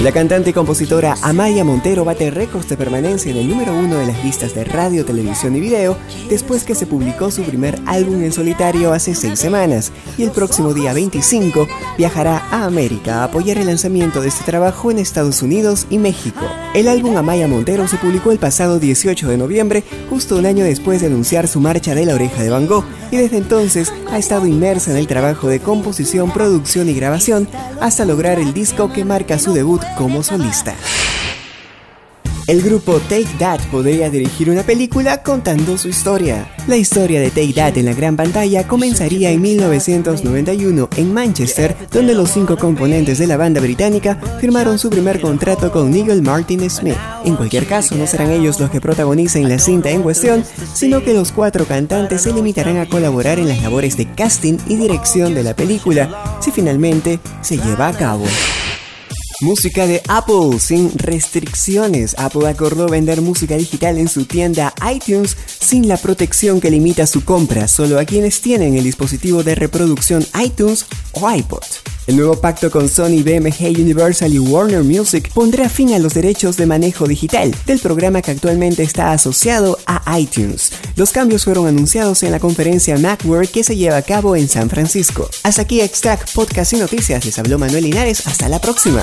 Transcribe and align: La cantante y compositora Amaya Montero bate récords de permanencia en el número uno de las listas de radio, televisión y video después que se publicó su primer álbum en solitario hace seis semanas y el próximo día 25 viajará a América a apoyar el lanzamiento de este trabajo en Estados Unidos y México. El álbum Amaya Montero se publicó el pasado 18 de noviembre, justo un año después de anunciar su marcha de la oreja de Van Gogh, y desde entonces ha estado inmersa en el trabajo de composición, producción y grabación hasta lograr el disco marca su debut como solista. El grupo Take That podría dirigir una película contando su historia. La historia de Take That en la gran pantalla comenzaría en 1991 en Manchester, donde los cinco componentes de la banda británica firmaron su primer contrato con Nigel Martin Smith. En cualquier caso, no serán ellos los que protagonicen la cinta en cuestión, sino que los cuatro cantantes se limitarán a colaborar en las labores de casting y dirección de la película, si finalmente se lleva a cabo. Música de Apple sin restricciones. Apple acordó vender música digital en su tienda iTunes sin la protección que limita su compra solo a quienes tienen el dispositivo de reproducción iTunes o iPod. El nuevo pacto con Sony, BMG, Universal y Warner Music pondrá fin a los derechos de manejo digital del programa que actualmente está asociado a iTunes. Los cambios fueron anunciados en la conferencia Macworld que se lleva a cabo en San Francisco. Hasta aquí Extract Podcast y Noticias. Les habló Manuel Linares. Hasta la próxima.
La 0.00 0.10
cantante 0.10 0.50
y 0.50 0.52
compositora 0.54 1.16
Amaya 1.20 1.64
Montero 1.64 2.02
bate 2.02 2.30
récords 2.30 2.66
de 2.70 2.78
permanencia 2.78 3.30
en 3.30 3.36
el 3.36 3.48
número 3.48 3.74
uno 3.74 3.96
de 3.96 4.06
las 4.06 4.24
listas 4.24 4.54
de 4.54 4.64
radio, 4.64 5.04
televisión 5.04 5.54
y 5.54 5.60
video 5.60 5.98
después 6.30 6.64
que 6.64 6.74
se 6.74 6.86
publicó 6.86 7.30
su 7.30 7.42
primer 7.42 7.78
álbum 7.84 8.22
en 8.22 8.32
solitario 8.32 8.94
hace 8.94 9.14
seis 9.14 9.38
semanas 9.38 9.92
y 10.16 10.22
el 10.22 10.30
próximo 10.30 10.72
día 10.72 10.94
25 10.94 11.68
viajará 11.98 12.38
a 12.50 12.64
América 12.64 13.20
a 13.20 13.24
apoyar 13.24 13.58
el 13.58 13.66
lanzamiento 13.66 14.22
de 14.22 14.28
este 14.28 14.44
trabajo 14.44 14.90
en 14.90 14.98
Estados 14.98 15.42
Unidos 15.42 15.86
y 15.90 15.98
México. 15.98 16.46
El 16.74 16.88
álbum 16.88 17.14
Amaya 17.18 17.46
Montero 17.46 17.86
se 17.88 17.98
publicó 17.98 18.32
el 18.32 18.38
pasado 18.38 18.78
18 18.78 19.28
de 19.28 19.36
noviembre, 19.36 19.84
justo 20.08 20.36
un 20.36 20.46
año 20.46 20.64
después 20.64 21.02
de 21.02 21.08
anunciar 21.08 21.48
su 21.48 21.60
marcha 21.60 21.94
de 21.94 22.06
la 22.06 22.14
oreja 22.14 22.42
de 22.42 22.48
Van 22.48 22.66
Gogh, 22.66 22.86
y 23.10 23.18
desde 23.18 23.36
entonces 23.36 23.92
ha 24.10 24.16
estado 24.16 24.46
inmersa 24.46 24.90
en 24.90 24.96
el 24.96 25.06
trabajo 25.06 25.48
de 25.48 25.60
composición, 25.60 26.30
producción 26.30 26.88
y 26.88 26.94
grabación 26.94 27.46
hasta 27.78 28.06
lograr 28.06 28.38
el 28.38 28.54
disco 28.54 28.90
marca 29.04 29.38
su 29.38 29.52
debut 29.52 29.82
como 29.96 30.22
solista. 30.22 30.74
El 32.48 32.60
grupo 32.60 32.98
Take 33.08 33.28
That 33.38 33.60
podría 33.70 34.10
dirigir 34.10 34.50
una 34.50 34.64
película 34.64 35.22
contando 35.22 35.78
su 35.78 35.88
historia. 35.88 36.52
La 36.66 36.76
historia 36.76 37.20
de 37.20 37.30
Take 37.30 37.52
That 37.52 37.78
en 37.78 37.84
la 37.84 37.94
gran 37.94 38.16
pantalla 38.16 38.66
comenzaría 38.66 39.30
en 39.30 39.40
1991 39.40 40.88
en 40.96 41.14
Manchester, 41.14 41.76
donde 41.92 42.14
los 42.14 42.30
cinco 42.30 42.56
componentes 42.56 43.18
de 43.18 43.28
la 43.28 43.36
banda 43.36 43.60
británica 43.60 44.18
firmaron 44.40 44.80
su 44.80 44.90
primer 44.90 45.20
contrato 45.20 45.70
con 45.70 45.92
Nigel 45.92 46.22
Martin 46.22 46.68
Smith. 46.68 46.96
En 47.24 47.36
cualquier 47.36 47.66
caso, 47.66 47.94
no 47.94 48.08
serán 48.08 48.32
ellos 48.32 48.58
los 48.58 48.70
que 48.70 48.80
protagonicen 48.80 49.48
la 49.48 49.60
cinta 49.60 49.90
en 49.90 50.02
cuestión, 50.02 50.44
sino 50.74 51.04
que 51.04 51.14
los 51.14 51.30
cuatro 51.30 51.64
cantantes 51.64 52.22
se 52.22 52.32
limitarán 52.32 52.78
a 52.78 52.88
colaborar 52.88 53.38
en 53.38 53.48
las 53.48 53.62
labores 53.62 53.96
de 53.96 54.12
casting 54.12 54.58
y 54.66 54.74
dirección 54.74 55.32
de 55.32 55.44
la 55.44 55.54
película, 55.54 56.38
si 56.40 56.50
finalmente 56.50 57.20
se 57.40 57.56
lleva 57.56 57.86
a 57.86 57.96
cabo. 57.96 58.24
Música 59.42 59.88
de 59.88 60.00
Apple 60.06 60.60
sin 60.60 60.96
restricciones. 60.96 62.14
Apple 62.16 62.48
acordó 62.48 62.86
vender 62.86 63.22
música 63.22 63.56
digital 63.56 63.98
en 63.98 64.06
su 64.06 64.24
tienda 64.24 64.72
iTunes 64.88 65.36
sin 65.46 65.88
la 65.88 65.96
protección 65.96 66.60
que 66.60 66.70
limita 66.70 67.08
su 67.08 67.24
compra 67.24 67.66
solo 67.66 67.98
a 67.98 68.04
quienes 68.04 68.40
tienen 68.40 68.76
el 68.76 68.84
dispositivo 68.84 69.42
de 69.42 69.56
reproducción 69.56 70.24
iTunes 70.40 70.86
o 71.10 71.28
iPod. 71.28 71.64
El 72.06 72.18
nuevo 72.18 72.40
pacto 72.40 72.70
con 72.70 72.88
Sony, 72.88 73.24
BMG, 73.24 73.80
Universal 73.80 74.32
y 74.32 74.38
Warner 74.38 74.84
Music 74.84 75.28
pondrá 75.34 75.68
fin 75.68 75.92
a 75.92 75.98
los 75.98 76.14
derechos 76.14 76.56
de 76.56 76.66
manejo 76.66 77.08
digital 77.08 77.52
del 77.66 77.80
programa 77.80 78.22
que 78.22 78.30
actualmente 78.30 78.84
está 78.84 79.10
asociado 79.10 79.76
a 79.86 80.20
iTunes. 80.20 80.70
Los 80.96 81.10
cambios 81.12 81.44
fueron 81.44 81.66
anunciados 81.66 82.22
en 82.22 82.32
la 82.32 82.40
conferencia 82.40 82.98
Macworld 82.98 83.50
que 83.50 83.64
se 83.64 83.76
lleva 83.76 83.96
a 83.96 84.02
cabo 84.02 84.36
en 84.36 84.48
San 84.48 84.68
Francisco. 84.68 85.28
Hasta 85.42 85.62
aquí 85.62 85.80
Extract 85.80 86.32
Podcast 86.34 86.72
y 86.74 86.76
Noticias. 86.76 87.24
Les 87.24 87.38
habló 87.38 87.58
Manuel 87.58 87.84
Linares. 87.84 88.26
Hasta 88.26 88.48
la 88.48 88.60
próxima. 88.60 89.02